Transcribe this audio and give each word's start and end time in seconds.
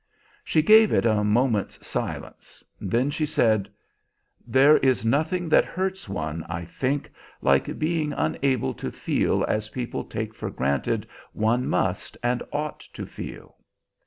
She 0.43 0.63
gave 0.63 0.91
it 0.91 1.05
a 1.05 1.23
moment's 1.23 1.85
silence, 1.85 2.63
then 2.79 3.11
she 3.11 3.27
said, 3.27 3.69
"There 4.47 4.77
is 4.77 5.05
nothing 5.05 5.47
that 5.49 5.63
hurts 5.63 6.09
one, 6.09 6.43
I 6.49 6.65
think, 6.65 7.11
like 7.39 7.77
being 7.77 8.11
unable 8.11 8.73
to 8.73 8.89
feel 8.91 9.43
as 9.47 9.69
people 9.69 10.03
take 10.03 10.33
for 10.33 10.49
granted 10.49 11.07
one 11.33 11.69
must 11.69 12.17
and 12.23 12.41
ought 12.51 12.79
to 12.93 13.05
feel." 13.05 13.57